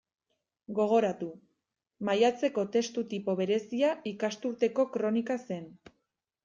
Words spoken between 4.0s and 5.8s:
ikasturteko kronika zen.